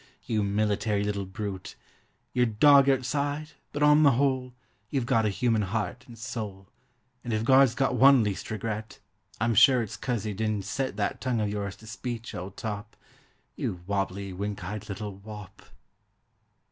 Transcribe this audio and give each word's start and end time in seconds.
You 0.25 0.41
military 0.41 1.03
little 1.03 1.27
brute, 1.27 1.75
You're 2.33 2.47
dog 2.47 2.89
outside 2.89 3.51
but 3.71 3.83
on 3.83 4.01
the 4.01 4.13
whole 4.13 4.55
You've 4.89 5.05
got 5.05 5.27
a 5.27 5.29
human 5.29 5.61
heart 5.61 6.05
and 6.07 6.17
soul 6.17 6.69
And 7.23 7.31
if 7.31 7.43
God's 7.43 7.75
got 7.75 7.93
one 7.93 8.23
least 8.23 8.49
regret 8.49 8.97
I'm 9.39 9.53
sure 9.53 9.83
it's 9.83 9.97
cause 9.97 10.23
he 10.23 10.33
didn't 10.33 10.65
set 10.65 10.97
That 10.97 11.21
tongue 11.21 11.39
of 11.39 11.49
yours 11.49 11.75
to 11.75 11.85
speech, 11.85 12.33
old 12.33 12.57
top— 12.57 12.95
You 13.55 13.81
wobbly, 13.85 14.33
wink 14.33 14.63
eyed 14.63 14.89
little 14.89 15.17
wop! 15.17 15.61